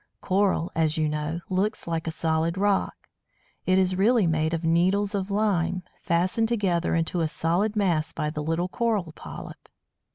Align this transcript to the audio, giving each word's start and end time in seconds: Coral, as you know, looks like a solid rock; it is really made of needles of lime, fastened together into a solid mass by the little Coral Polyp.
Coral, 0.19 0.71
as 0.73 0.97
you 0.97 1.07
know, 1.07 1.41
looks 1.47 1.85
like 1.85 2.07
a 2.07 2.09
solid 2.09 2.57
rock; 2.57 3.07
it 3.67 3.77
is 3.77 3.95
really 3.95 4.25
made 4.25 4.51
of 4.51 4.63
needles 4.63 5.13
of 5.13 5.29
lime, 5.29 5.83
fastened 6.01 6.47
together 6.47 6.95
into 6.95 7.21
a 7.21 7.27
solid 7.27 7.75
mass 7.75 8.11
by 8.11 8.31
the 8.31 8.41
little 8.41 8.67
Coral 8.67 9.11
Polyp. 9.11 9.69